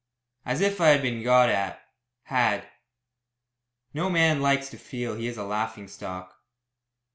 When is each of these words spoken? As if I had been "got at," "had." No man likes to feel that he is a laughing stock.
As 0.47 0.61
if 0.61 0.81
I 0.81 0.87
had 0.87 1.03
been 1.03 1.21
"got 1.21 1.47
at," 1.49 1.79
"had." 2.23 2.67
No 3.93 4.09
man 4.09 4.41
likes 4.41 4.67
to 4.69 4.77
feel 4.79 5.13
that 5.13 5.19
he 5.19 5.27
is 5.27 5.37
a 5.37 5.43
laughing 5.43 5.87
stock. 5.87 6.37